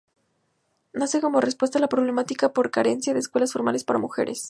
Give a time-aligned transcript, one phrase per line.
[0.93, 4.39] Nace como respuesta a la problemática por carencia de escuelas formales para mujeres.